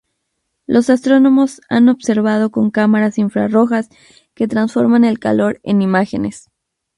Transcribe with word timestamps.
Los 0.65 0.89
astrónomos 0.89 1.61
han 1.69 1.87
observado 1.87 2.49
con 2.49 2.71
cámaras 2.71 3.19
infrarrojas 3.19 3.87
que 4.33 4.47
transforman 4.47 5.03
el 5.05 5.19
calor 5.19 5.59
en 5.61 5.83
imágenes. 5.83 6.49